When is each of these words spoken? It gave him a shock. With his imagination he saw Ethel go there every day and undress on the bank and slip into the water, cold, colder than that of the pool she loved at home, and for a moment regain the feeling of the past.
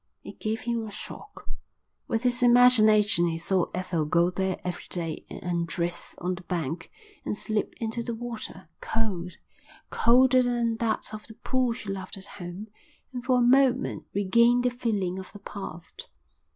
It 0.23 0.39
gave 0.39 0.61
him 0.61 0.87
a 0.87 0.89
shock. 0.89 1.47
With 2.07 2.23
his 2.23 2.41
imagination 2.41 3.27
he 3.27 3.37
saw 3.37 3.65
Ethel 3.71 4.05
go 4.05 4.31
there 4.31 4.59
every 4.63 4.85
day 4.89 5.27
and 5.29 5.43
undress 5.43 6.15
on 6.17 6.33
the 6.33 6.41
bank 6.41 6.89
and 7.23 7.37
slip 7.37 7.75
into 7.79 8.01
the 8.01 8.15
water, 8.15 8.67
cold, 8.79 9.33
colder 9.91 10.41
than 10.41 10.77
that 10.77 11.13
of 11.13 11.27
the 11.27 11.35
pool 11.35 11.73
she 11.73 11.89
loved 11.91 12.17
at 12.17 12.25
home, 12.25 12.69
and 13.13 13.23
for 13.23 13.37
a 13.37 13.41
moment 13.43 14.07
regain 14.11 14.61
the 14.61 14.71
feeling 14.71 15.19
of 15.19 15.31
the 15.33 15.39
past. 15.39 16.09